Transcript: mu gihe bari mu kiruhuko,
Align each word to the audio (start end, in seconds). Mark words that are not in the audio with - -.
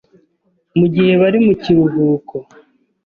mu 0.77 0.85
gihe 0.93 1.13
bari 1.21 1.37
mu 1.45 1.53
kiruhuko, 1.61 2.35